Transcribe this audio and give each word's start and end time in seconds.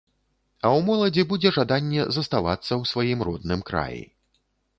А 0.61 0.67
ў 0.69 0.79
моладзі 0.87 1.25
будзе 1.33 1.51
жаданне 1.57 2.07
заставацца 2.17 2.67
ў 2.67 2.83
сваім 2.93 3.19
родным 3.29 3.61
краі. 3.71 4.03